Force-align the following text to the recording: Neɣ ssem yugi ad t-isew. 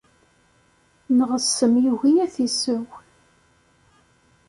Neɣ 1.17 1.31
ssem 1.43 1.73
yugi 1.83 2.11
ad 2.23 2.31
t-isew. 2.35 2.85